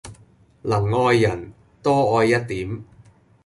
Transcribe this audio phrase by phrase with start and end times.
[0.63, 1.53] 能愛人，
[1.83, 2.83] 多愛一點。